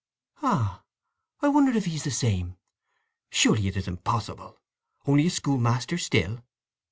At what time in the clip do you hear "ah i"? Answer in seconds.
0.41-1.47